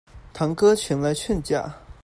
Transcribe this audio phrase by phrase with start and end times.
[0.33, 1.77] 堂哥前來勸架